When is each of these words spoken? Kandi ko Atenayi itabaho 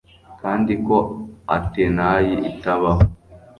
Kandi 0.41 0.73
ko 0.85 0.97
Atenayi 1.57 2.33
itabaho 2.51 3.03